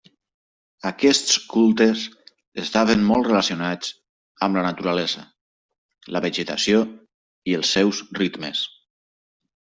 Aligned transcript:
Aquests 0.91 1.33
cultes 1.55 2.05
estaven 2.63 3.03
molt 3.09 3.27
relacionats 3.29 3.91
amb 4.47 4.59
la 4.61 4.65
naturalesa, 4.69 5.27
la 6.17 6.23
vegetació 6.27 6.83
i 7.53 7.57
els 7.61 7.77
seus 7.79 8.03
ritmes. 8.25 8.67